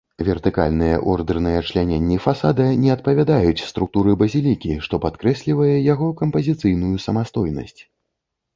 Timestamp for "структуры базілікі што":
3.73-5.03